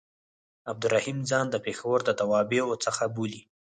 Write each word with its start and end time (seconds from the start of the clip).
عبدالرحیم 0.71 1.19
ځان 1.29 1.45
د 1.51 1.55
پېښور 1.65 1.99
د 2.05 2.09
توابعو 2.19 2.73
څخه 2.85 3.03
بولي. 3.15 3.41